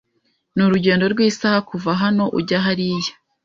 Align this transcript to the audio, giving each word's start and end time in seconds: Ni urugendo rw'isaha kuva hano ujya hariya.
Ni 0.55 0.63
urugendo 0.67 1.03
rw'isaha 1.13 1.59
kuva 1.69 1.91
hano 2.01 2.23
ujya 2.39 2.57
hariya. 2.65 3.11